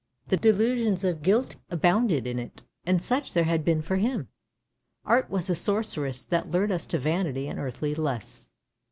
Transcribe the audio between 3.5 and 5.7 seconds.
been for him. Art was a